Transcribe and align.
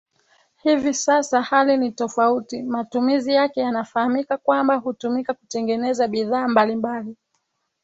Hivi 0.63 0.93
sasa 0.93 1.41
hali 1.41 1.77
ni 1.77 1.91
tofauti 1.91 2.63
matumizi 2.63 3.31
yake 3.33 3.59
yanafahamika 3.61 4.37
kwamba 4.37 4.75
hutumika 4.75 5.33
kutengeneza 5.33 6.07
bidhaa 6.07 6.47
mbali 6.47 6.75
mbali 6.75 7.15